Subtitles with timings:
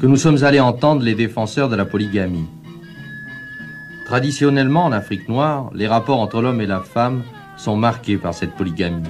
[0.00, 2.48] que nous sommes allés entendre les défenseurs de la polygamie.
[4.06, 7.22] Traditionnellement, en Afrique noire, les rapports entre l'homme et la femme
[7.56, 9.08] sont marqués par cette polygamie.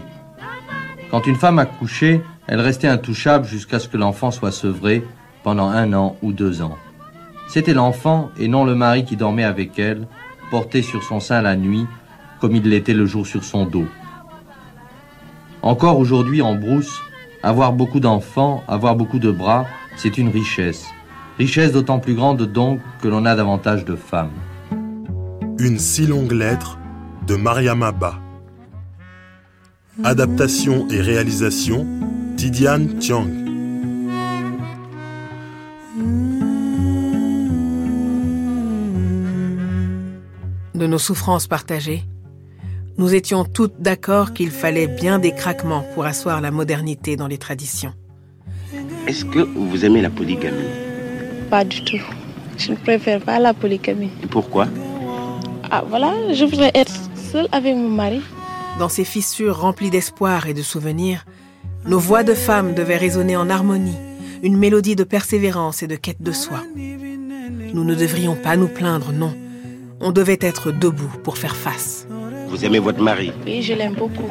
[1.10, 5.04] Quand une femme accouchait, elle restait intouchable jusqu'à ce que l'enfant soit sevré
[5.42, 6.76] pendant un an ou deux ans.
[7.48, 10.06] C'était l'enfant et non le mari qui dormait avec elle,
[10.50, 11.86] porté sur son sein la nuit,
[12.40, 13.86] comme il l'était le jour sur son dos.
[15.62, 17.00] Encore aujourd'hui en brousse,
[17.42, 19.66] avoir beaucoup d'enfants, avoir beaucoup de bras,
[19.96, 20.86] c'est une richesse.
[21.38, 24.30] Richesse d'autant plus grande donc que l'on a davantage de femmes.
[25.58, 26.78] Une si longue lettre
[27.26, 28.20] de Mariama Ba.
[30.02, 31.86] Adaptation et réalisation
[32.36, 33.28] Tidiane Tiang.
[40.74, 42.02] De nos souffrances partagées,
[42.98, 47.38] nous étions toutes d'accord qu'il fallait bien des craquements pour asseoir la modernité dans les
[47.38, 47.94] traditions.
[49.06, 50.70] Est-ce que vous aimez la polygamie?
[51.50, 52.00] Pas du tout.
[52.56, 54.10] Je ne préfère pas la polygamie.
[54.22, 54.66] Et pourquoi?
[55.70, 58.22] Ah voilà, je voudrais être seule avec mon mari.
[58.78, 61.26] Dans ces fissures remplies d'espoir et de souvenirs,
[61.84, 63.98] nos voix de femmes devaient résonner en harmonie,
[64.42, 66.62] une mélodie de persévérance et de quête de soi.
[66.74, 69.34] Nous ne devrions pas nous plaindre, non.
[70.00, 72.06] On devait être debout pour faire face.
[72.48, 73.32] Vous aimez votre mari?
[73.44, 74.30] Oui, je l'aime beaucoup.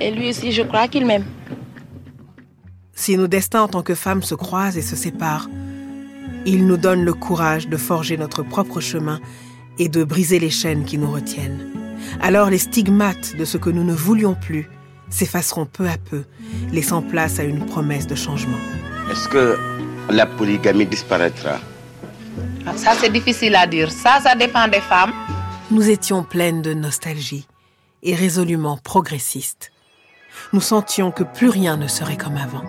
[0.00, 1.24] Et lui aussi, je crois qu'il m'aime.
[2.94, 5.48] Si nos destins en tant que femmes se croisent et se séparent,
[6.44, 9.20] il nous donne le courage de forger notre propre chemin
[9.78, 11.70] et de briser les chaînes qui nous retiennent.
[12.20, 14.68] Alors les stigmates de ce que nous ne voulions plus
[15.08, 16.24] s'effaceront peu à peu,
[16.72, 18.56] laissant place à une promesse de changement.
[19.10, 19.58] Est-ce que
[20.10, 21.58] la polygamie disparaîtra?
[22.66, 23.90] Ah, Ça, c'est difficile à dire.
[23.90, 25.12] Ça, ça dépend des femmes.
[25.70, 27.46] Nous étions pleines de nostalgie
[28.02, 29.70] et résolument progressistes.
[30.52, 32.62] Nous sentions que plus rien ne serait comme avant.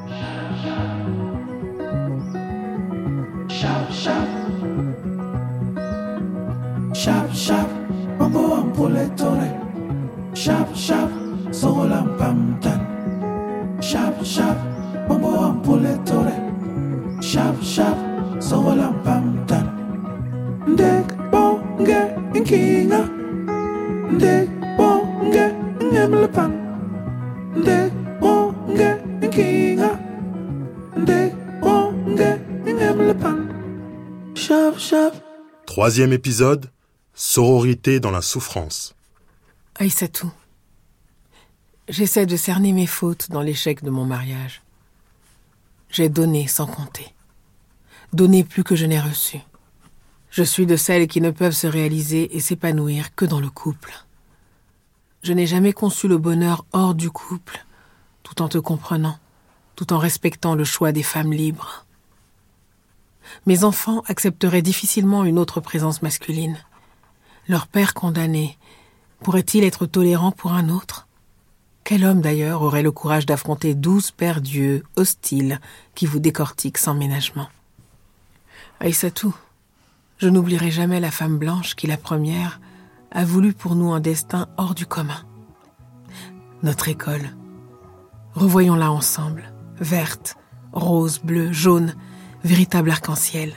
[6.93, 7.69] Sharp, sharp,
[8.19, 9.63] mambo ampuletore.
[35.83, 36.71] Troisième épisode,
[37.13, 38.95] Sororité dans la souffrance.
[39.75, 40.31] Aïssatou,
[41.89, 44.61] j'essaie de cerner mes fautes dans l'échec de mon mariage.
[45.89, 47.13] J'ai donné sans compter.
[48.13, 49.39] Donné plus que je n'ai reçu.
[50.29, 53.93] Je suis de celles qui ne peuvent se réaliser et s'épanouir que dans le couple.
[55.21, 57.65] Je n'ai jamais conçu le bonheur hors du couple,
[58.23, 59.19] tout en te comprenant,
[59.75, 61.85] tout en respectant le choix des femmes libres.
[63.45, 66.57] Mes enfants accepteraient difficilement une autre présence masculine.
[67.47, 68.57] Leur père condamné
[69.21, 71.07] pourrait-il être tolérant pour un autre?
[71.83, 75.59] Quel homme d'ailleurs aurait le courage d'affronter douze pères dieux hostiles
[75.95, 77.49] qui vous décortiquent sans ménagement?
[78.79, 79.35] Aïssatou,
[80.17, 82.61] je n'oublierai jamais la femme blanche qui, la première,
[83.11, 85.21] a voulu pour nous un destin hors du commun.
[86.63, 87.35] Notre école.
[88.35, 90.37] Revoyons-la ensemble, verte,
[90.71, 91.95] rose, bleue, jaune,
[92.43, 93.53] véritable arc-en-ciel.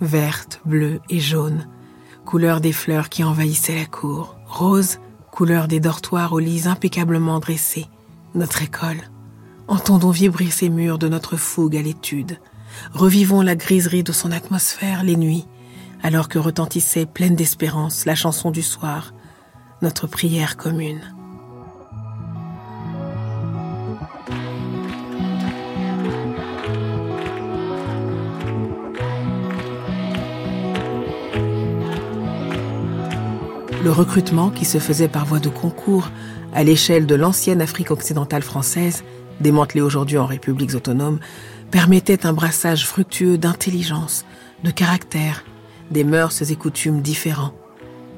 [0.00, 1.68] Verte, bleue et jaune,
[2.24, 4.36] couleur des fleurs qui envahissaient la cour.
[4.46, 4.98] Rose,
[5.30, 7.86] couleur des dortoirs aux lits impeccablement dressés.
[8.34, 9.10] Notre école.
[9.68, 12.38] Entendons vibrer ces murs de notre fougue à l'étude.
[12.92, 15.46] Revivons la griserie de son atmosphère les nuits,
[16.02, 19.14] alors que retentissait pleine d'espérance la chanson du soir,
[19.82, 21.00] notre prière commune.
[33.82, 36.08] Le recrutement qui se faisait par voie de concours
[36.52, 39.02] à l'échelle de l'ancienne Afrique occidentale française,
[39.40, 41.18] démantelée aujourd'hui en républiques autonomes,
[41.72, 44.24] permettait un brassage fructueux d'intelligence,
[44.62, 45.44] de caractère,
[45.90, 47.54] des mœurs et coutumes différents.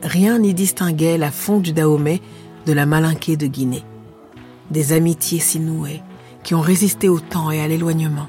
[0.02, 2.20] Rien n'y distinguait la fond du Dahomey
[2.66, 3.84] de la Malinquée de Guinée.
[4.70, 6.02] Des amitiés s'y nouaient,
[6.43, 8.28] qui ont résisté au temps et à l'éloignement.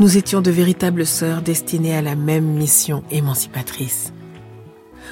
[0.00, 4.12] Nous étions de véritables sœurs destinées à la même mission émancipatrice.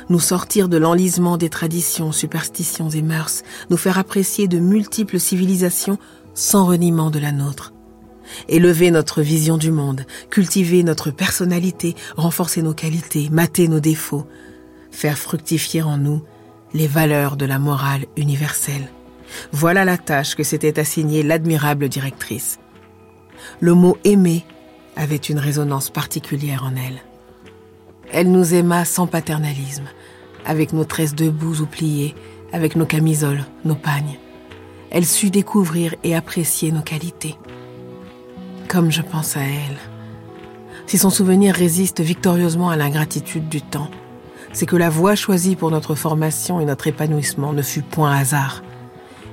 [0.09, 5.99] Nous sortir de l'enlisement des traditions, superstitions et mœurs, nous faire apprécier de multiples civilisations
[6.35, 7.73] sans reniement de la nôtre.
[8.49, 14.27] Élever notre vision du monde, cultiver notre personnalité, renforcer nos qualités, mater nos défauts,
[14.91, 16.23] faire fructifier en nous
[16.73, 18.89] les valeurs de la morale universelle.
[19.53, 22.59] Voilà la tâche que s'était assignée l'admirable directrice.
[23.61, 24.45] Le mot aimer
[24.97, 27.01] avait une résonance particulière en elle.
[28.13, 29.85] Elle nous aima sans paternalisme,
[30.45, 32.15] avec nos tresses debout ou pliées,
[32.53, 34.19] avec nos camisoles, nos pagnes.
[34.91, 37.37] Elle sut découvrir et apprécier nos qualités.
[38.67, 39.79] Comme je pense à elle.
[40.87, 43.91] Si son souvenir résiste victorieusement à l'ingratitude du temps,
[44.53, 48.65] c'est que la voie choisie pour notre formation et notre épanouissement ne fut point hasard.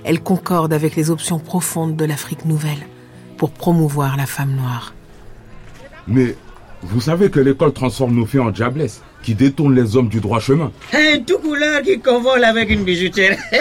[0.03, 2.85] Elle concorde avec les options profondes de l'Afrique nouvelle
[3.37, 4.93] pour promouvoir la femme noire.
[6.07, 6.35] Mais
[6.83, 10.39] vous savez que l'école transforme nos filles en diablesses, qui détournent les hommes du droit
[10.39, 10.71] chemin.
[10.93, 13.37] Un tout couleur qui convole avec une bijoutière.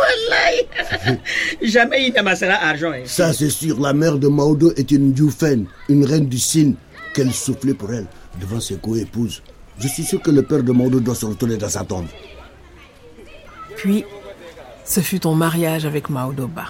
[0.00, 1.18] Wallahi.
[1.62, 2.92] Jamais il n'amassera argent.
[2.92, 3.02] hein.
[3.04, 3.80] Ça, c'est sûr.
[3.80, 6.76] La mère de Maudo est une Dioufène, une reine du Sine,
[7.14, 8.06] qu'elle soufflait pour elle
[8.40, 9.42] devant ses co-épouses.
[9.78, 12.06] Je suis sûr que le père de Maudo doit se retourner dans sa tombe.
[13.76, 14.04] Puis,
[14.84, 16.66] ce fut ton mariage avec Maodoba,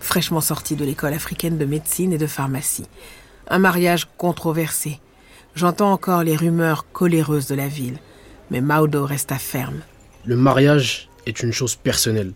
[0.00, 2.84] fraîchement sorti de l'école africaine de médecine et de pharmacie.
[3.48, 4.98] Un mariage controversé.
[5.56, 7.96] J'entends encore les rumeurs coléreuses de la ville,
[8.50, 9.80] mais Maudo resta ferme.
[10.26, 12.34] Le mariage est une chose personnelle.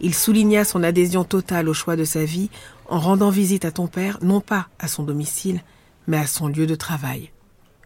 [0.00, 2.48] Il souligna son adhésion totale au choix de sa vie
[2.88, 5.62] en rendant visite à ton père, non pas à son domicile,
[6.06, 7.32] mais à son lieu de travail,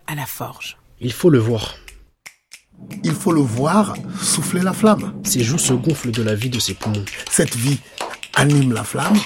[0.06, 0.76] à la forge.
[1.00, 1.76] Il faut le voir.
[3.04, 5.14] Il faut le voir souffler la flamme.
[5.24, 7.06] Ses joues se gonflent de la vie de ses poumons.
[7.30, 7.80] Cette vie
[8.34, 9.16] anime la flamme,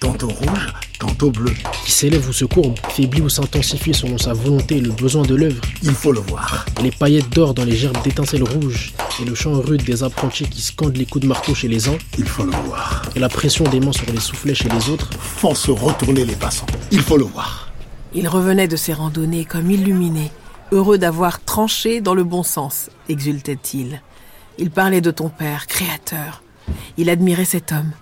[0.00, 1.52] tantôt rouge, tantôt bleu.
[1.84, 5.34] Qui s'élève ou se courbe, faiblit ou s'intensifie selon sa volonté et le besoin de
[5.34, 5.60] l'œuvre.
[5.82, 6.66] Il faut le voir.
[6.82, 10.60] Les paillettes d'or dans les gerbes d'étincelles rouges et le chant rude des apprentis qui
[10.60, 11.98] scandent les coups de marteau chez les uns.
[12.18, 13.02] Il faut le voir.
[13.14, 15.10] Et la pression des mains sur les soufflets chez les autres.
[15.18, 16.66] Font se retourner les passants.
[16.90, 17.72] Il faut le voir.
[18.14, 20.30] Il revenait de ses randonnées comme illuminé,
[20.72, 24.00] heureux d'avoir tranché dans le bon sens, exultait-il.
[24.58, 26.42] Il parlait de ton père, créateur.
[26.96, 27.92] Il admirait cet homme,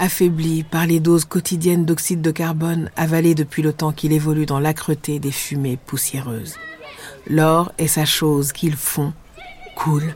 [0.00, 4.58] affaibli par les doses quotidiennes d'oxyde de carbone avalées depuis le temps qu'il évolue dans
[4.58, 6.56] l'âcreté des fumées poussiéreuses.
[7.28, 9.12] L'or est sa chose qu'il fond,
[9.76, 10.14] coule,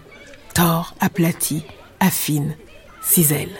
[0.55, 1.65] tord, aplatit,
[2.01, 2.57] affine,
[3.03, 3.53] cisèle.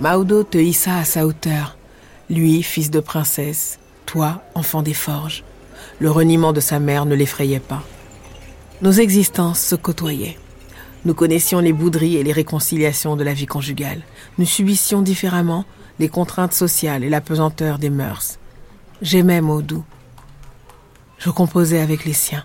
[0.00, 1.76] Maudo te hissa à sa hauteur,
[2.28, 5.42] lui, fils de princesse, toi, enfant des forges.
[6.00, 7.82] Le reniement de sa mère ne l'effrayait pas.
[8.82, 10.36] Nos existences se côtoyaient.
[11.08, 14.02] Nous connaissions les bouderies et les réconciliations de la vie conjugale.
[14.36, 15.64] Nous subissions différemment
[15.98, 18.38] les contraintes sociales et la pesanteur des mœurs.
[19.00, 19.82] J'aimais Maudou.
[21.16, 22.44] Je composais avec les siens.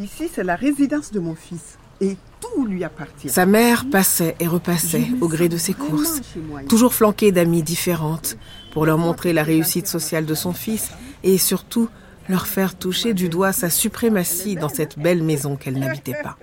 [0.00, 1.78] Ici, c'est la résidence de mon fils.
[2.00, 3.28] Et tout lui appartient.
[3.28, 6.20] Sa mère passait et repassait au gré de ses courses,
[6.68, 8.36] toujours flanquée d'amies différentes,
[8.72, 10.90] pour leur montrer la réussite sociale de son fils
[11.22, 11.88] et surtout
[12.28, 16.36] leur faire toucher du doigt sa suprématie dans cette belle maison qu'elle n'habitait pas.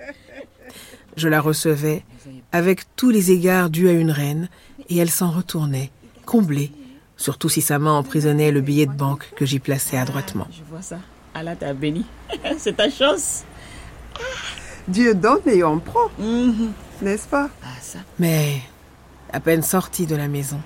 [1.16, 2.04] Je la recevais
[2.52, 4.48] avec tous les égards dus à une reine
[4.88, 5.90] et elle s'en retournait,
[6.26, 6.72] comblée,
[7.16, 10.46] surtout si sa main emprisonnait le billet de banque que j'y plaçais adroitement.
[10.50, 10.98] Je vois ça.
[11.34, 12.04] Allah t'a béni.
[12.58, 13.44] C'est ta chance.
[14.88, 16.10] Dieu donne et on prend.
[17.00, 17.48] N'est-ce pas?
[18.18, 18.60] Mais,
[19.32, 20.60] à peine sortie de la maison,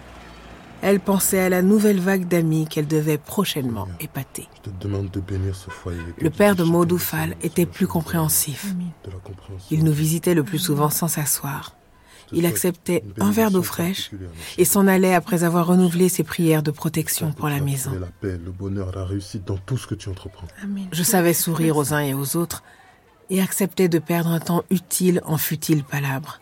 [0.83, 4.49] elle pensait à la nouvelle vague d'amis qu'elle devait prochainement épater.
[4.64, 5.99] Je te demande de bénir ce foyer.
[6.21, 8.75] Le père de Maudou Fall était plus compréhensif.
[9.71, 11.76] Il nous visitait le plus souvent sans s'asseoir.
[12.33, 14.11] Il acceptait un verre d'eau fraîche
[14.59, 17.92] et s'en allait après avoir renouvelé ses prières de protection pour la maison.
[18.00, 20.49] La paix, le bonheur, la réussite dans tout ce que tu entreprends.
[20.90, 22.64] Je savais sourire aux uns et aux autres
[23.30, 26.40] et acceptais de perdre un temps utile en futiles palabres.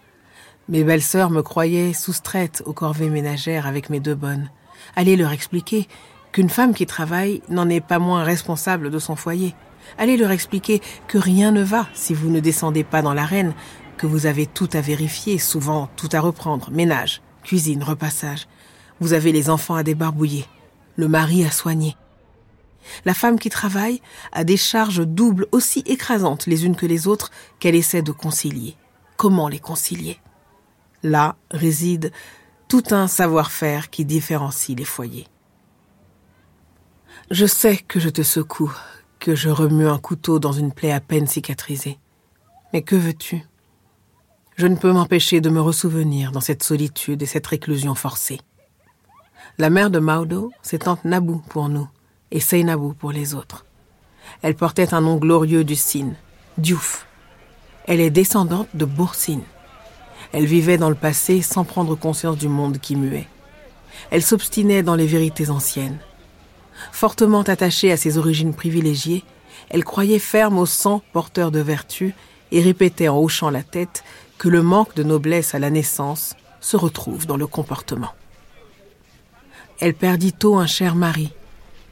[0.68, 4.50] Mes belles-sœurs me croyaient soustraite aux corvées ménagères avec mes deux bonnes.
[4.96, 5.86] Allez leur expliquer
[6.32, 9.54] qu'une femme qui travaille n'en est pas moins responsable de son foyer.
[9.98, 13.52] Allez leur expliquer que rien ne va si vous ne descendez pas dans l'arène,
[13.98, 18.48] que vous avez tout à vérifier, souvent tout à reprendre, ménage, cuisine, repassage.
[19.00, 20.46] Vous avez les enfants à débarbouiller,
[20.96, 21.94] le mari à soigner.
[23.04, 24.00] La femme qui travaille
[24.32, 27.30] a des charges doubles aussi écrasantes les unes que les autres
[27.60, 28.76] qu'elle essaie de concilier.
[29.16, 30.18] Comment les concilier?
[31.04, 32.10] Là réside
[32.66, 35.28] tout un savoir-faire qui différencie les foyers.
[37.30, 38.74] Je sais que je te secoue,
[39.18, 41.98] que je remue un couteau dans une plaie à peine cicatrisée.
[42.72, 43.44] Mais que veux-tu?
[44.56, 48.40] Je ne peux m'empêcher de me ressouvenir dans cette solitude et cette réclusion forcée.
[49.58, 51.88] La mère de Maudo, c'est tante Nabou pour nous
[52.30, 53.66] et Seynabou pour les autres.
[54.40, 56.14] Elle portait un nom glorieux du Sine,
[56.56, 57.06] Diouf.
[57.86, 59.42] Elle est descendante de Boursine.
[60.36, 63.28] Elle vivait dans le passé sans prendre conscience du monde qui muait.
[64.10, 66.00] Elle s'obstinait dans les vérités anciennes.
[66.90, 69.22] Fortement attachée à ses origines privilégiées,
[69.70, 72.16] elle croyait ferme au sang porteur de vertu
[72.50, 74.02] et répétait en hochant la tête
[74.36, 78.10] que le manque de noblesse à la naissance se retrouve dans le comportement.
[79.78, 81.30] Elle perdit tôt un cher mari,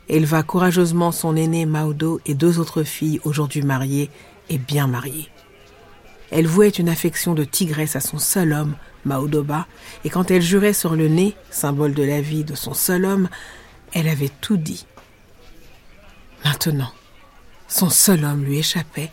[0.08, 4.11] éleva courageusement son aîné Maudo et deux autres filles aujourd'hui mariées
[4.50, 5.31] et bien mariées.
[6.32, 8.74] Elle vouait une affection de tigresse à son seul homme,
[9.04, 9.66] Maudoba,
[10.04, 13.28] et quand elle jurait sur le nez, symbole de la vie de son seul homme,
[13.92, 14.86] elle avait tout dit.
[16.42, 16.90] Maintenant,
[17.68, 19.12] son seul homme lui échappait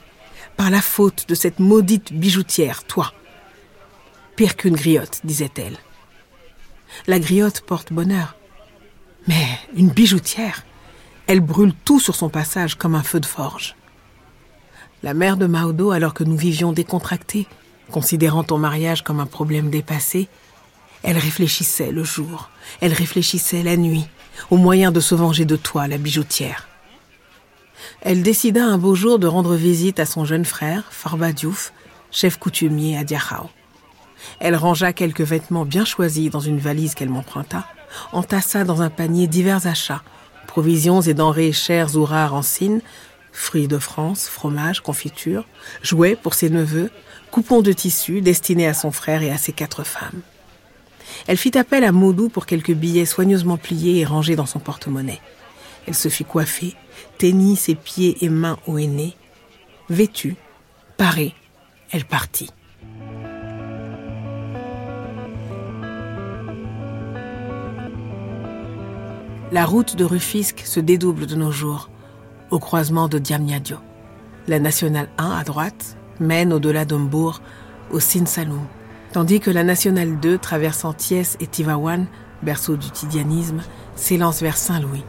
[0.56, 3.14] par la faute de cette maudite bijoutière, toi.
[4.38, 5.78] Pire qu'une griotte, disait-elle.
[7.06, 8.38] La griotte porte bonheur.
[9.28, 9.46] Mais
[9.76, 10.64] une bijoutière,
[11.28, 13.76] elle brûle tout sur son passage comme un feu de forge.
[15.02, 17.48] La mère de Maudo, alors que nous vivions décontractés,
[17.90, 20.28] considérant ton mariage comme un problème dépassé,
[21.04, 22.50] elle réfléchissait le jour,
[22.82, 24.06] elle réfléchissait la nuit,
[24.50, 26.68] au moyen de se venger de toi, la bijoutière.
[28.02, 31.72] Elle décida un beau jour de rendre visite à son jeune frère, Farba Diouf,
[32.12, 33.50] chef coutumier à Diakhao.
[34.42, 37.66] Elle rangea quelques vêtements bien choisis dans une valise qu'elle m'emprunta,
[38.12, 40.04] entassa dans un panier divers achats,
[40.46, 42.82] provisions et denrées chères ou rares en Sine,
[43.40, 45.46] fruits de France, fromage, confiture,
[45.82, 46.92] jouets pour ses neveux,
[47.32, 50.22] coupons de tissu destinés à son frère et à ses quatre femmes.
[51.26, 55.22] Elle fit appel à Maudou pour quelques billets soigneusement pliés et rangés dans son porte-monnaie.
[55.88, 56.76] Elle se fit coiffer,
[57.18, 59.16] teignit ses pieds et mains au aîné.
[59.90, 60.36] Vêtue,
[60.98, 61.34] parée,
[61.92, 62.52] elle partit.
[69.52, 71.90] La route de Rufisque se dédouble de nos jours,
[72.52, 73.78] au croisement de Diamniadio.
[74.48, 77.42] La nationale 1 à droite mène au-delà d'Ombourg
[77.92, 78.66] au Sin Saloum,
[79.14, 82.08] tandis que la nationale 2 traversant Thiès et Tivaouane,
[82.42, 83.62] berceau du tidianisme,
[83.96, 85.04] s'élance vers Saint-Louis,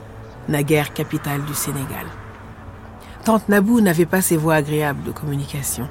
[0.49, 2.07] naguère capitale du Sénégal.
[3.25, 5.89] Tante Nabou n'avait pas ces voies agréables de communication.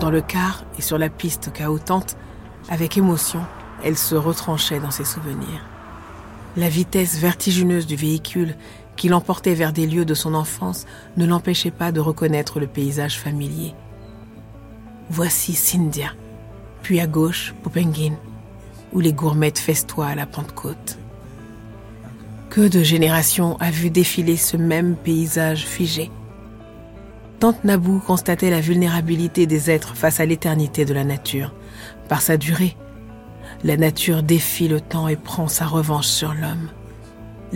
[0.00, 2.16] Dans le car et sur la piste cahotante,
[2.68, 3.40] avec émotion,
[3.84, 5.64] elle se retranchait dans ses souvenirs.
[6.56, 8.54] La vitesse vertigineuse du véhicule
[8.96, 10.86] qui l'emportait vers des lieux de son enfance
[11.16, 13.74] ne l'empêchait pas de reconnaître le paysage familier.
[15.10, 16.12] Voici Sindia,
[16.82, 18.16] puis à gauche Popenguine,
[18.92, 20.98] où les gourmettes festoient à la Pentecôte.
[22.50, 26.10] Que de générations a vu défiler ce même paysage figé
[27.38, 31.52] Tante Nabou constatait la vulnérabilité des êtres face à l'éternité de la nature,
[32.08, 32.76] par sa durée.
[33.62, 36.70] La nature défie le temps et prend sa revanche sur l'homme.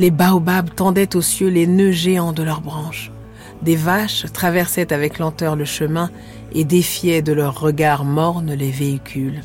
[0.01, 3.13] Les baobabs tendaient aux cieux les nœuds géants de leurs branches.
[3.61, 6.09] Des vaches traversaient avec lenteur le chemin
[6.53, 9.43] et défiaient de leurs regards mornes les véhicules.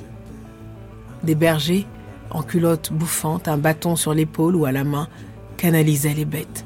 [1.23, 1.85] Des bergers,
[2.31, 5.09] en culottes bouffantes, un bâton sur l'épaule ou à la main,
[5.57, 6.63] canalisaient les bêtes.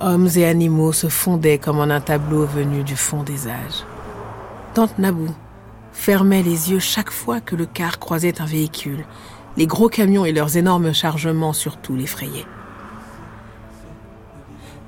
[0.00, 3.84] Hommes et animaux se fondaient comme en un tableau venu du fond des âges.
[4.72, 5.28] Tante Nabou
[5.92, 9.04] fermait les yeux chaque fois que le car croisait un véhicule.
[9.58, 12.46] Les gros camions et leurs énormes chargements surtout l'effrayaient.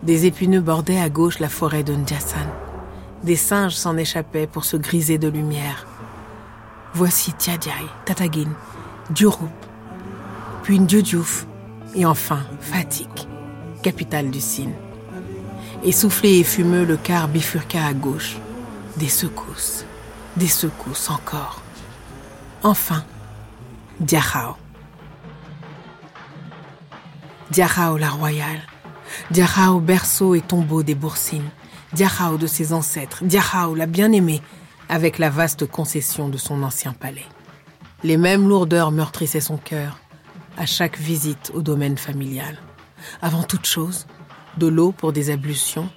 [0.02, 2.48] Des épineux bordaient à gauche la forêt de Ndjassan.
[3.22, 5.86] Des singes s'en échappaient pour se griser de lumière.
[6.94, 8.48] Voici Tiadjaï, Tatagin,
[9.10, 9.50] Diouroup,
[10.62, 11.46] puis Ndioudiouf,
[11.94, 13.28] et enfin Fatik,
[13.82, 14.74] capitale du Sine.
[15.84, 18.38] Essoufflé et fumeux, le car bifurqua à gauche.
[18.96, 19.84] Des secousses,
[20.36, 21.60] des secousses encore.
[22.62, 23.04] Enfin,
[24.00, 24.56] Diakhao.
[27.50, 28.60] Diakhao la royale.
[29.30, 31.50] Diakhao berceau et tombeau des Boursines.
[31.92, 33.24] Diakhao de ses ancêtres.
[33.24, 34.42] Diakhao la bien-aimée,
[34.88, 37.26] avec la vaste concession de son ancien palais.
[38.02, 39.98] Les mêmes lourdeurs meurtrissaient son cœur
[40.56, 42.58] à chaque visite au domaine familial.
[43.22, 44.06] Avant toute chose,
[44.58, 45.88] de l'eau pour des ablutions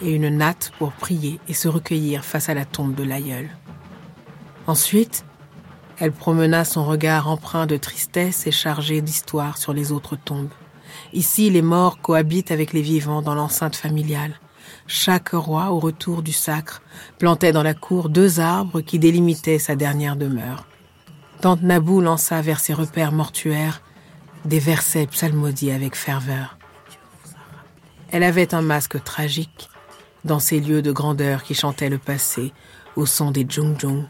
[0.00, 3.50] et une natte pour prier et se recueillir face à la tombe de l'aïeul.
[4.66, 5.24] Ensuite,
[5.98, 10.48] elle promena son regard empreint de tristesse et chargé d'histoire sur les autres tombes.
[11.12, 14.38] Ici, les morts cohabitent avec les vivants dans l'enceinte familiale.
[14.86, 16.82] Chaque roi, au retour du sacre,
[17.18, 20.66] plantait dans la cour deux arbres qui délimitaient sa dernière demeure.
[21.40, 23.82] Tante Nabou lança vers ses repères mortuaires
[24.44, 26.58] des versets psalmodiés avec ferveur.
[28.10, 29.68] Elle avait un masque tragique
[30.24, 32.52] dans ces lieux de grandeur qui chantaient le passé
[32.96, 34.06] au son des djung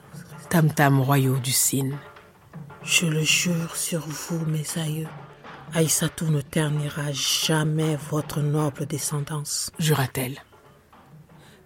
[0.49, 1.97] tam-tam royaux du Sine.
[2.83, 5.07] Je le jure sur vous, mes aïeux,
[5.73, 10.43] Aïssatou ne ternira jamais votre noble descendance, jura-t-elle.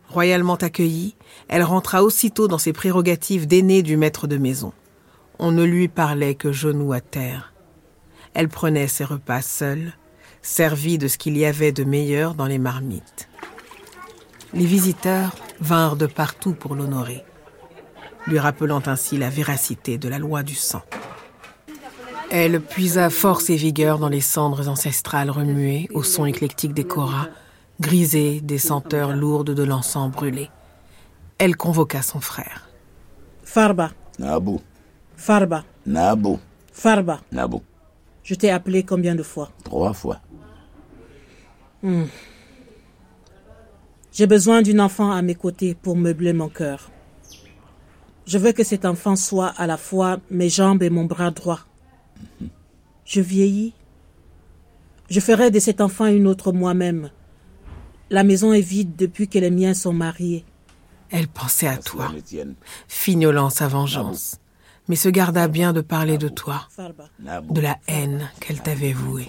[0.08, 1.16] Royalement accueillie,
[1.48, 4.72] elle rentra aussitôt dans ses prérogatives d'aînée du maître de maison.
[5.38, 7.54] On ne lui parlait que genoux à terre.
[8.34, 9.94] Elle prenait ses repas seule,
[10.42, 13.30] servie de ce qu'il y avait de meilleur dans les marmites.
[14.52, 17.24] Les visiteurs vinrent de partout pour l'honorer,
[18.26, 20.82] lui rappelant ainsi la véracité de la loi du sang.
[22.30, 27.28] Elle puisa force et vigueur dans les cendres ancestrales remuées au son éclectique des koras,
[27.80, 30.50] grisées des senteurs lourdes de l'encens brûlé.
[31.38, 32.68] Elle convoqua son frère.
[33.44, 33.90] Farba.
[34.18, 34.60] Nabou.
[35.16, 35.64] Farba.
[35.86, 36.38] Nabou.
[36.72, 37.20] Farba.
[37.30, 37.62] Nabou.
[38.22, 39.50] Je t'ai appelé combien de fois?
[39.62, 40.20] Trois fois.
[41.82, 42.04] Hmm.
[44.12, 46.90] J'ai besoin d'une enfant à mes côtés pour meubler mon cœur.
[48.26, 51.60] Je veux que cet enfant soit à la fois mes jambes et mon bras droit.
[53.04, 53.72] Je vieillis.
[55.10, 57.10] Je ferai de cet enfant une autre moi-même.
[58.10, 60.44] La maison est vide depuis que les miens sont mariés.
[61.10, 62.10] Elle pensait à toi,
[62.88, 64.38] fignolant sa vengeance,
[64.88, 66.66] mais se garda bien de parler de toi,
[67.50, 69.26] de la haine qu'elle t'avait vouée.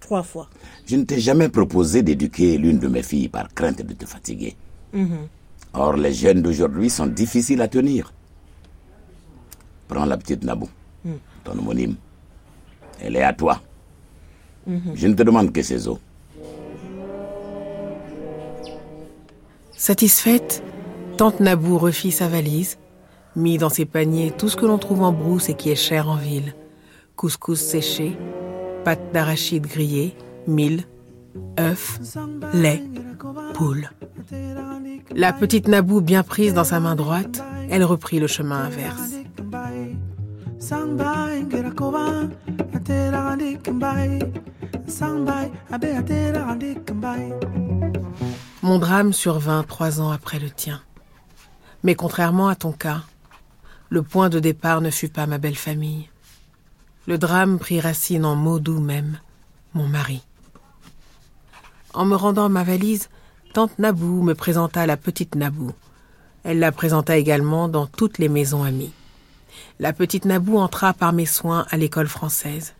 [0.00, 0.50] Trois fois.
[0.86, 4.56] Je ne t'ai jamais proposé d'éduquer l'une de mes filles par crainte de te fatiguer.
[4.92, 5.28] Mhm.
[5.74, 8.12] Or, les jeunes d'aujourd'hui sont difficiles à tenir.
[9.88, 10.68] Prends la petite Nabou,
[11.04, 11.12] Mm.
[11.44, 11.96] ton homonyme.
[13.02, 13.60] Elle est à toi.
[14.66, 14.92] Mhm.
[14.94, 15.98] Je ne te demande que ses os.
[19.76, 20.62] Satisfaite,
[21.16, 22.78] tante Nabou refit sa valise,
[23.34, 26.08] mit dans ses paniers tout ce que l'on trouve en brousse et qui est cher
[26.08, 26.54] en ville.
[27.16, 28.16] Couscous séché,
[28.84, 30.14] pâte d'arachide grillée,
[30.46, 30.84] mil,
[31.58, 31.98] œufs,
[32.54, 32.82] lait,
[33.54, 33.90] poule.
[35.14, 39.16] La petite Nabou bien prise dans sa main droite, elle reprit le chemin inverse.
[48.62, 50.80] Mon drame survint trois ans après le tien.
[51.82, 53.02] Mais contrairement à ton cas,
[53.88, 56.08] le point de départ ne fut pas ma belle famille.
[57.06, 59.18] Le drame prit racine en mots doux même,
[59.74, 60.22] mon mari.
[61.94, 63.10] En me rendant ma valise,
[63.52, 65.72] tante Nabou me présenta la petite Nabou.
[66.44, 68.92] Elle la présenta également dans toutes les maisons amies.
[69.82, 72.74] La petite Nabou entra par mes soins à l'école française.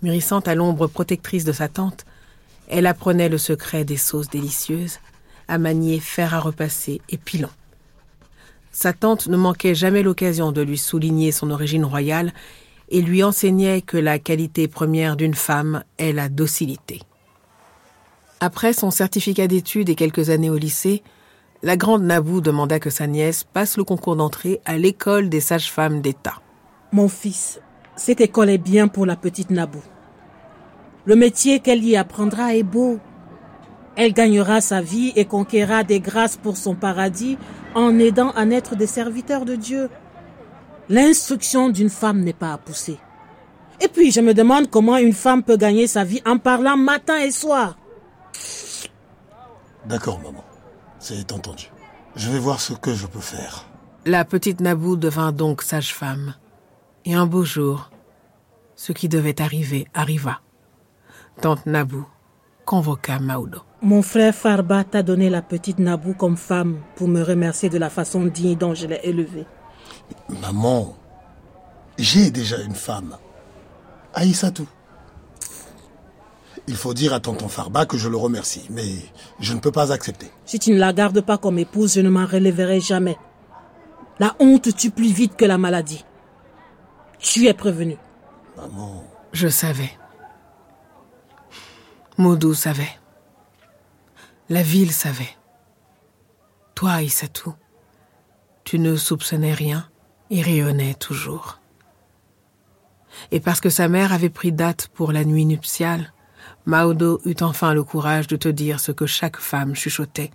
[0.00, 2.06] Mûrissant à l'ombre protectrice de sa tante,
[2.68, 5.00] elle apprenait le secret des sauces délicieuses,
[5.48, 7.50] à manier fer à repasser et pilon.
[8.70, 12.32] Sa tante ne manquait jamais l'occasion de lui souligner son origine royale
[12.90, 17.02] et lui enseignait que la qualité première d'une femme est la docilité.
[18.38, 21.02] Après son certificat d'études et quelques années au lycée,
[21.62, 26.00] la grande Nabou demanda que sa nièce passe le concours d'entrée à l'école des sages-femmes
[26.00, 26.40] d'État.
[26.92, 27.60] Mon fils,
[27.96, 29.82] cette école est bien pour la petite Nabou.
[31.04, 32.98] Le métier qu'elle y apprendra est beau.
[33.96, 37.38] Elle gagnera sa vie et conquérera des grâces pour son paradis
[37.74, 39.88] en aidant à naître des serviteurs de Dieu.
[40.88, 42.98] L'instruction d'une femme n'est pas à pousser.
[43.80, 47.18] Et puis, je me demande comment une femme peut gagner sa vie en parlant matin
[47.18, 47.76] et soir.
[49.86, 50.45] D'accord, maman.
[50.98, 51.70] C'est entendu.
[52.16, 53.66] Je vais voir ce que je peux faire.
[54.04, 56.34] La petite Nabou devint donc sage-femme.
[57.04, 57.90] Et un beau jour,
[58.74, 60.40] ce qui devait arriver arriva.
[61.40, 62.06] Tante Nabou
[62.64, 63.60] convoqua Maudo.
[63.82, 67.90] Mon frère Farba t'a donné la petite Nabou comme femme pour me remercier de la
[67.90, 69.46] façon digne dont je l'ai élevée.
[70.40, 70.96] Maman,
[71.98, 73.16] j'ai déjà une femme.
[74.14, 74.66] Aïssatou.
[76.68, 78.88] Il faut dire à tonton Farba que je le remercie, mais
[79.38, 80.30] je ne peux pas accepter.
[80.44, 83.16] Si tu ne la gardes pas comme épouse, je ne m'en relèverai jamais.
[84.18, 86.04] La honte tue plus vite que la maladie.
[87.18, 87.96] Tu es prévenu.
[88.56, 89.04] Maman.
[89.32, 89.90] Je savais.
[92.18, 92.98] Maudou savait.
[94.48, 95.36] La ville savait.
[96.74, 97.54] Toi, Issatou,
[98.64, 99.88] tu ne soupçonnais rien
[100.30, 101.60] et rayonnais toujours.
[103.30, 106.12] Et parce que sa mère avait pris date pour la nuit nuptiale,
[106.66, 110.32] Maudo eut enfin le courage de te dire ce que chaque femme chuchotait.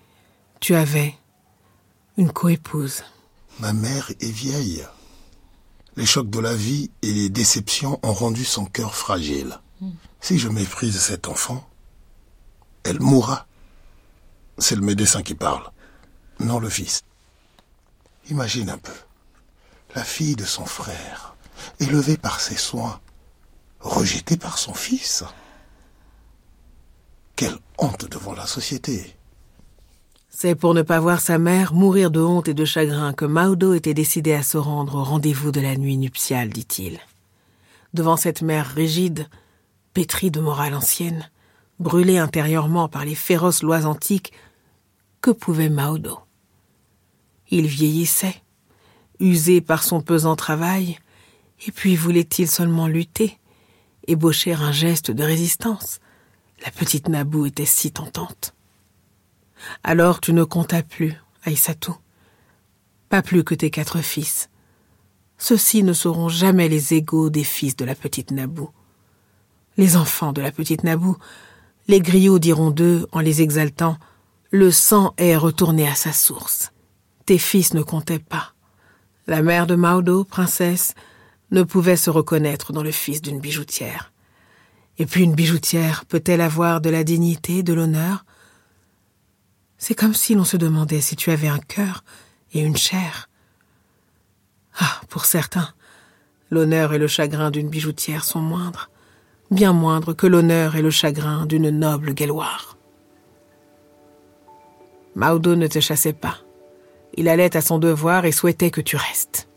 [0.62, 1.14] Tu avais
[2.18, 3.04] une coépouse.
[3.60, 4.86] Ma mère est vieille.
[5.98, 9.60] Les chocs de la vie et les déceptions ont rendu son cœur fragile.
[10.22, 11.68] Si je méprise cet enfant,
[12.84, 13.46] elle mourra.
[14.58, 15.70] C'est le médecin qui parle,
[16.40, 17.04] non le fils.
[18.30, 18.94] Imagine un peu.
[19.96, 21.36] La fille de son frère,
[21.80, 23.02] élevée par ses soins,
[23.82, 25.26] rejetée par son fils.
[27.42, 29.16] Quelle honte devant la société.
[30.30, 33.74] C'est pour ne pas voir sa mère mourir de honte et de chagrin que Maudo
[33.74, 37.00] était décidé à se rendre au rendez-vous de la nuit nuptiale, dit-il.
[37.96, 39.28] Devant cette mère rigide,
[39.96, 41.32] pétri de morale ancienne,
[41.80, 44.34] brûlé intérieurement par les féroces lois antiques,
[45.20, 46.20] que pouvait Maudo?
[47.50, 48.40] Il vieillissait,
[49.20, 51.00] usé par son pesant travail,
[51.66, 53.40] et puis voulait-il seulement lutter,
[54.06, 56.02] ébaucher un geste de résistance?
[56.64, 58.54] La petite Nabou était si tentante.
[59.84, 61.96] Alors tu ne comptas plus, Aïssatou.
[63.10, 64.50] Pas plus que tes quatre fils.
[65.38, 68.70] Ceux-ci ne seront jamais les égaux des fils de la petite Nabou.
[69.78, 71.18] Les enfants de la petite Nabou,
[71.88, 73.98] les griots diront d'eux en les exaltant
[74.52, 76.72] Le sang est retourné à sa source.
[77.26, 78.54] Tes fils ne comptaient pas.
[79.26, 80.94] La mère de Maudo, princesse,
[81.50, 84.11] ne pouvait se reconnaître dans le fils d'une bijoutière.
[85.02, 88.24] Et puis une bijoutière peut-elle avoir de la dignité, de l'honneur?
[89.80, 92.04] C'est comme si l'on se demandait si tu avais un cœur
[92.54, 93.28] et une chair.
[94.80, 95.70] Ah, pour certains,
[96.52, 98.92] l'honneur et le chagrin d'une bijoutière sont moindres,
[99.50, 102.78] bien moindres que l'honneur et le chagrin d'une noble guéloire.
[105.16, 106.38] Maudo ne te chassait pas.
[107.16, 109.50] Il allait à son devoir et souhaitait que tu restes.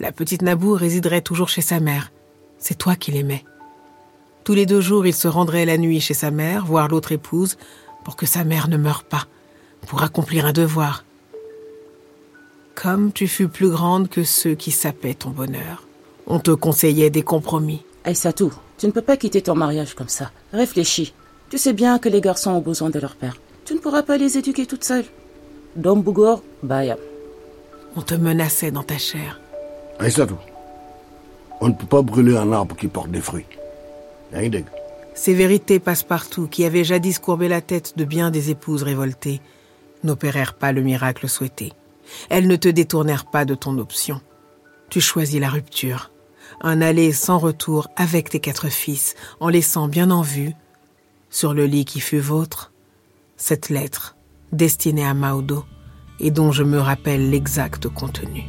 [0.00, 2.10] La petite Nabou résiderait toujours chez sa mère.
[2.58, 3.44] C'est toi qui l'aimais.
[4.46, 7.56] Tous les deux jours, il se rendrait la nuit chez sa mère, voir l'autre épouse,
[8.04, 9.24] pour que sa mère ne meure pas,
[9.88, 11.04] pour accomplir un devoir.
[12.76, 15.88] Comme tu fus plus grande que ceux qui sapaient ton bonheur,
[16.28, 17.82] on te conseillait des compromis.
[18.04, 20.30] Aïssatou, tu ne peux pas quitter ton mariage comme ça.
[20.52, 21.12] Réfléchis.
[21.50, 23.34] Tu sais bien que les garçons ont besoin de leur père.
[23.64, 25.06] Tu ne pourras pas les éduquer toute seule.
[25.74, 26.96] Dom Bougor, Baya.
[27.96, 29.40] On te menaçait dans ta chair.
[29.98, 30.36] Aïssatou,
[31.60, 33.46] on ne peut pas brûler un arbre qui porte des fruits.
[35.14, 39.40] Ces vérités passe-partout qui avaient jadis courbé la tête de bien des épouses révoltées
[40.04, 41.72] n'opérèrent pas le miracle souhaité.
[42.28, 44.20] Elles ne te détournèrent pas de ton option.
[44.90, 46.10] Tu choisis la rupture,
[46.60, 50.52] un aller sans retour avec tes quatre fils, en laissant bien en vue,
[51.30, 52.72] sur le lit qui fut vôtre,
[53.36, 54.16] cette lettre
[54.52, 55.64] destinée à Maudo
[56.20, 58.44] et dont je me rappelle l'exact contenu.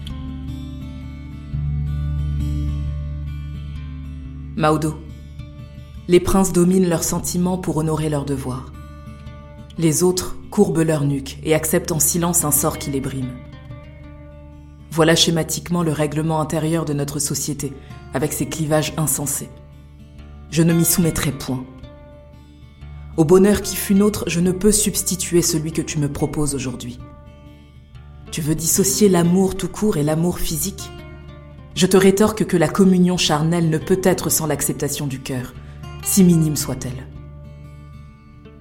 [4.55, 5.06] Maudo.
[6.09, 8.71] Les princes dominent leurs sentiments pour honorer leurs devoirs.
[9.77, 13.31] Les autres courbent leur nuque et acceptent en silence un sort qui les brime.
[14.89, 17.73] Voilà schématiquement le règlement intérieur de notre société,
[18.13, 19.49] avec ses clivages insensés.
[20.49, 21.65] Je ne m'y soumettrai point.
[23.17, 26.99] Au bonheur qui fut nôtre, je ne peux substituer celui que tu me proposes aujourd'hui.
[28.31, 30.89] Tu veux dissocier l'amour tout court et l'amour physique?
[31.75, 35.53] Je te rétorque que la communion charnelle ne peut être sans l'acceptation du cœur,
[36.07, 37.07] si minime soit-elle.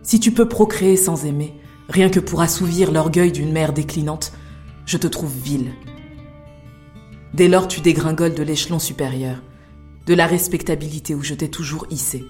[0.02, 1.54] Si tu peux procréer sans aimer,
[1.88, 4.32] rien que pour assouvir l'orgueil d'une mère déclinante,
[4.85, 5.72] je te trouve vile,
[7.37, 9.42] Dès lors, tu dégringoles de l'échelon supérieur,
[10.06, 12.24] de la respectabilité où je t'ai toujours hissé.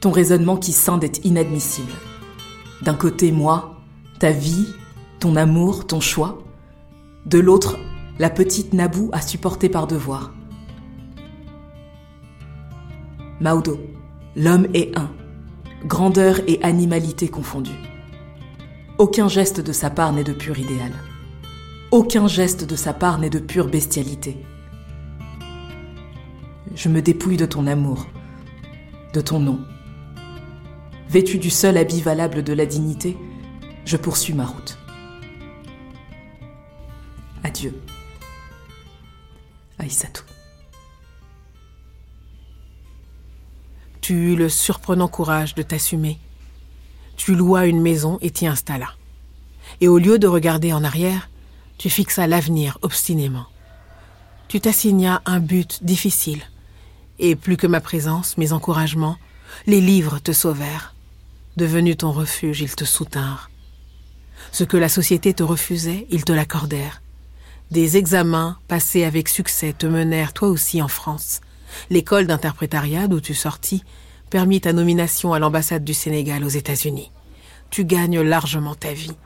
[0.00, 1.92] Ton raisonnement qui scinde est inadmissible.
[2.80, 3.82] D'un côté, moi,
[4.18, 4.66] ta vie,
[5.18, 6.38] ton amour, ton choix.
[7.26, 7.76] De l'autre,
[8.18, 10.32] la petite Nabou à supporter par devoir.
[13.40, 13.80] Maudo,
[14.36, 15.10] l'homme est un,
[15.86, 17.70] grandeur et animalité confondues.
[18.98, 20.92] Aucun geste de sa part n'est de pur idéal.
[21.90, 24.36] Aucun geste de sa part n'est de pure bestialité.
[26.74, 28.06] Je me dépouille de ton amour,
[29.14, 29.60] de ton nom.
[31.08, 33.16] Vêtu du seul habit valable de la dignité,
[33.86, 34.78] je poursuis ma route.
[37.42, 37.74] Adieu.
[39.78, 40.29] Aïssatou.
[44.10, 46.18] Tu eus le surprenant courage de t'assumer.
[47.16, 48.96] Tu louas une maison et t'y installas.
[49.80, 51.30] Et au lieu de regarder en arrière,
[51.78, 53.46] tu fixas l'avenir obstinément.
[54.48, 56.42] Tu t'assignas un but difficile.
[57.20, 59.16] Et plus que ma présence, mes encouragements,
[59.68, 60.96] les livres te sauvèrent.
[61.56, 63.48] Devenu ton refuge, ils te soutinrent.
[64.50, 67.00] Ce que la société te refusait, ils te l'accordèrent.
[67.70, 71.40] Des examens passés avec succès te menèrent toi aussi en France.
[71.90, 73.84] L'école d'interprétariat d'où tu sortis
[74.30, 77.10] permit ta nomination à l'ambassade du Sénégal aux États-Unis.
[77.70, 79.16] Tu gagnes largement ta vie.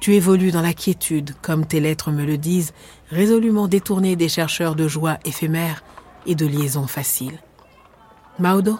[0.00, 2.72] Tu évolues dans la quiétude, comme tes lettres me le disent,
[3.10, 5.82] résolument détourné des chercheurs de joie éphémères
[6.26, 7.38] et de liaisons faciles.
[8.38, 8.78] Maudo,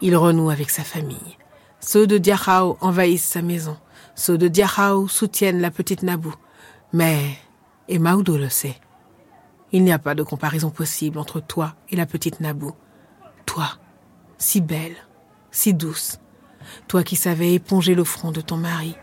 [0.00, 1.38] il renoue avec sa famille.
[1.80, 3.76] Ceux de Diachao envahissent sa maison.
[4.14, 6.34] Ceux de Diachao soutiennent la petite Nabou.
[6.92, 7.36] Mais,
[7.88, 8.76] et Maudo le sait,
[9.72, 12.72] il n'y a pas de comparaison possible entre toi et la petite Nabou.
[13.46, 13.68] Toi,
[14.38, 14.96] si belle,
[15.50, 16.18] si douce.
[16.88, 18.96] Toi qui savais éponger le front de ton mari,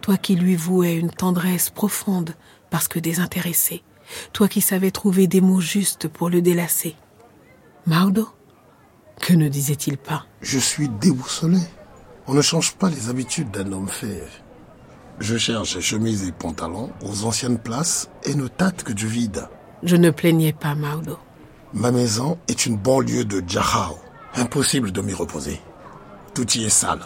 [0.00, 2.34] toi qui lui vouais une tendresse profonde
[2.70, 3.82] parce que désintéressée,
[4.32, 6.96] toi qui savais trouver des mots justes pour le délasser.
[7.86, 8.28] Maudo,
[9.20, 10.26] Que ne disait-il pas?
[10.42, 11.58] Je suis déboussolé.
[12.26, 14.22] On ne change pas les habitudes d'un homme fait.
[15.18, 19.48] Je cherche chemises et pantalons aux anciennes places et ne tâte que du vide.
[19.82, 21.18] Je ne plaignais pas Maudo.
[21.72, 23.98] Ma maison est une banlieue de Djahao.
[24.34, 25.60] Impossible de m'y reposer.
[26.34, 27.00] Tout y est sale.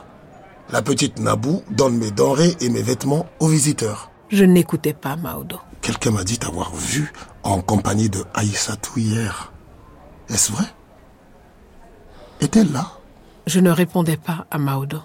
[0.70, 4.10] La petite Nabou donne mes denrées et mes vêtements aux visiteurs.
[4.30, 5.58] Je n'écoutais pas Maudo.
[5.82, 9.52] Quelqu'un m'a dit avoir vu en compagnie de Aïssatou hier.
[10.28, 10.64] Est-ce vrai?
[12.40, 12.92] Est-elle là?
[13.46, 15.00] Je ne répondais pas à Maudo,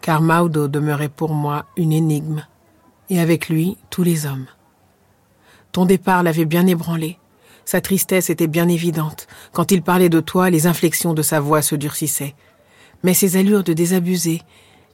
[0.00, 2.46] car Maudo demeurait pour moi une énigme,
[3.10, 4.46] et avec lui tous les hommes.
[5.72, 7.18] Ton départ l'avait bien ébranlé.
[7.64, 9.26] Sa tristesse était bien évidente.
[9.52, 12.34] Quand il parlait de toi, les inflexions de sa voix se durcissaient.
[13.04, 14.42] Mais ses allures de désabusé,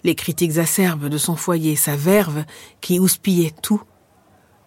[0.04, 2.44] les critiques acerbes de son foyer, sa verve
[2.80, 3.82] qui houspillait tout,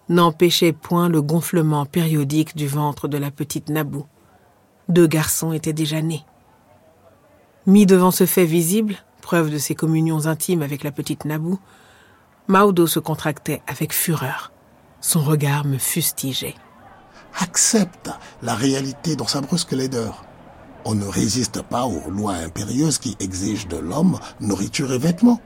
[0.09, 4.05] n'empêchaient point le gonflement périodique du ventre de la petite Nabou.
[4.89, 6.25] Deux garçons étaient déjà nés.
[7.67, 11.59] Mis devant ce fait visible, preuve de ses communions intimes avec la petite Nabou,
[12.47, 14.51] Maudo se contractait avec fureur.
[15.01, 16.55] Son regard me fustigeait.
[17.39, 18.09] Accepte
[18.41, 20.25] la réalité dans sa brusque laideur.
[20.85, 25.41] On ne résiste pas aux lois impérieuses qui exigent de l'homme nourriture et vêtements.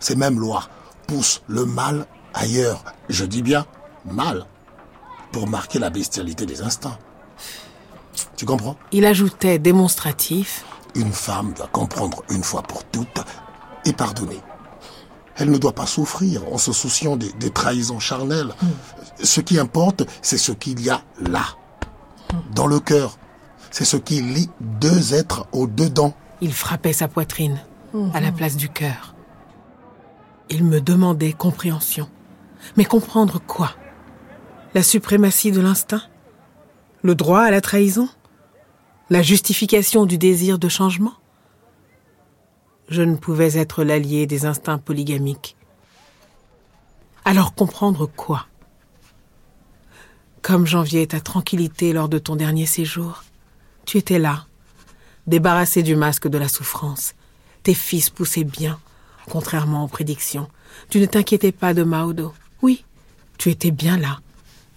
[0.00, 0.68] Ces mêmes lois
[1.06, 2.84] poussent le mal ailleurs.
[3.08, 3.66] Je dis bien
[4.04, 4.46] mal.
[5.32, 6.98] Pour marquer la bestialité des instincts.
[8.36, 8.76] Tu comprends?
[8.92, 10.64] Il ajoutait démonstratif.
[10.94, 13.20] Une femme doit comprendre une fois pour toutes
[13.84, 14.40] et pardonner.
[15.38, 18.52] Elle ne doit pas souffrir en se souciant des, des trahisons charnelles.
[19.22, 21.44] Ce qui importe, c'est ce qu'il y a là,
[22.54, 23.18] dans le cœur.
[23.70, 26.14] C'est ce qui lie deux êtres au-dedans.
[26.40, 27.60] Il frappait sa poitrine,
[28.14, 29.14] à la place du cœur.
[30.50, 32.08] Il me demandait compréhension.
[32.76, 33.72] Mais comprendre quoi?
[34.74, 36.02] La suprématie de l'instinct?
[37.02, 38.08] Le droit à la trahison?
[39.10, 41.14] La justification du désir de changement?
[42.88, 45.56] Je ne pouvais être l'allié des instincts polygamiques.
[47.24, 48.46] Alors comprendre quoi?
[50.40, 53.24] Comme j'enviais ta tranquillité lors de ton dernier séjour,
[53.84, 54.46] tu étais là,
[55.26, 57.14] débarrassé du masque de la souffrance.
[57.62, 58.80] Tes fils poussaient bien,
[59.28, 60.48] contrairement aux prédictions.
[60.88, 62.32] Tu ne t'inquiétais pas de Maudo.
[62.62, 62.86] Oui,
[63.36, 64.20] tu étais bien là,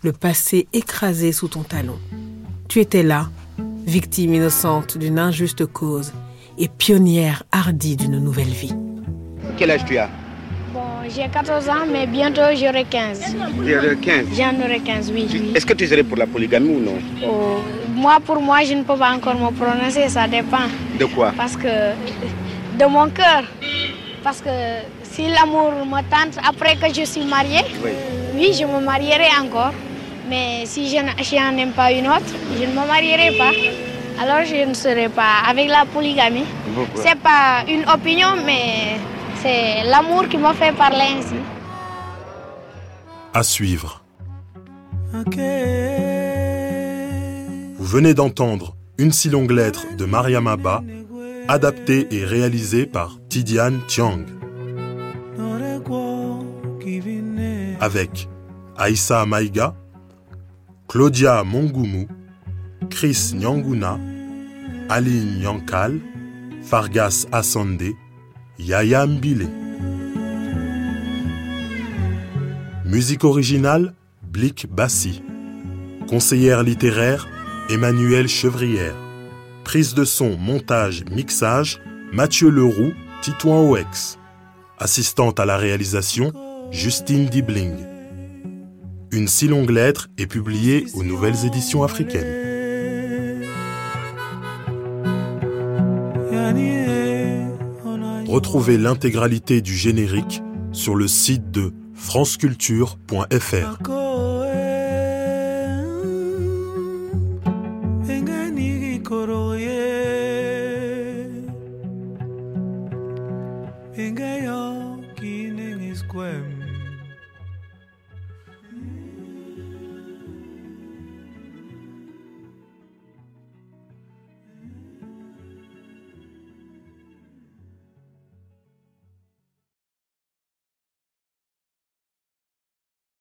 [0.03, 1.99] le passé écrasé sous ton talon.
[2.67, 3.29] Tu étais là,
[3.85, 6.11] victime innocente d'une injuste cause
[6.61, 8.73] et pionnière hardie d'une nouvelle vie.
[9.57, 10.09] Quel âge tu as?
[10.73, 10.79] Bon,
[11.13, 13.35] j'ai 14 ans, mais bientôt j'aurai 15.
[13.65, 15.27] Tu aurais 15 J'en aurai 15, oui.
[15.33, 15.51] oui.
[15.55, 16.97] Est-ce que tu serais pour la polygamie ou non?
[17.25, 17.59] Oh,
[17.95, 20.67] moi, pour moi, je ne peux pas encore me prononcer, ça dépend.
[20.99, 21.33] De quoi?
[21.35, 21.67] Parce que
[22.79, 23.43] de mon cœur.
[24.23, 24.49] Parce que
[25.03, 27.89] si l'amour me tente après que je suis mariée, Oui.
[28.35, 29.73] oui, je me marierai encore.
[30.29, 33.51] Mais si je n'en aime pas une autre, je ne me marierai pas.
[34.19, 36.45] Alors je ne serai pas avec la polygamie.
[36.75, 37.03] Pourquoi?
[37.03, 38.97] C'est pas une opinion, mais
[39.41, 41.35] c'est l'amour qui me fait parler ainsi.
[43.33, 44.03] À suivre.
[47.77, 50.83] Vous venez d'entendre Une si longue lettre de Mariam Abba,
[51.47, 54.25] adaptée et réalisée par Tidiane Tiang.
[57.79, 58.29] Avec
[58.77, 59.73] Aïssa Maïga,
[60.87, 62.07] Claudia Mongoumou,
[62.89, 63.99] Chris Nyanguna,
[64.89, 65.99] Ali Nyankal,
[66.63, 67.95] Fargas Assande,
[68.57, 69.47] Yaya Mbile.
[72.85, 75.21] Musique originale, Blick Bassi.
[76.09, 77.29] Conseillère littéraire,
[77.69, 78.95] Emmanuel Chevrière.
[79.63, 81.79] Prise de son, montage, mixage,
[82.11, 84.17] Mathieu Leroux, Titouan OX.
[84.79, 86.33] Assistante à la réalisation,
[86.71, 87.75] Justine Dibling.
[89.11, 92.50] Une si longue lettre est publiée aux Nouvelles Éditions africaines.
[98.31, 100.41] Retrouvez l'intégralité du générique
[100.71, 104.00] sur le site de franceculture.fr.